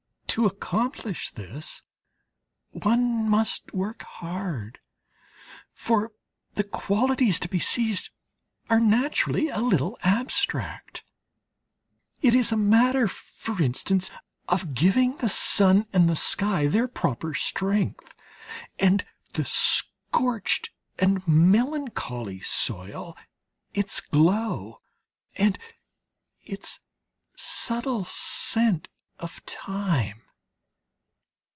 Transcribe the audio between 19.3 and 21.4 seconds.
the scorched and